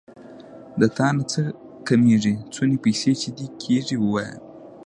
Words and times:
د 0.79 0.81
تانه 0.97 1.23
څه 1.31 1.41
کمېږي 1.87 2.33
څونه 2.53 2.75
پيسې 2.83 3.11
چې 3.21 3.29
دې 3.37 3.47
کېږي 3.63 3.95
ووايه. 3.99 4.35